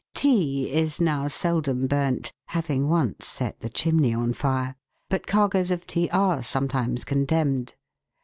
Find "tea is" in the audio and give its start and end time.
0.15-0.99